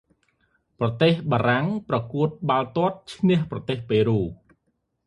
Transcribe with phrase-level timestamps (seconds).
[0.79, 4.19] ប្រទេសបារាំងប្រកួតបាលទាត់ ឈ្នះប្រទេសប៉េរូ។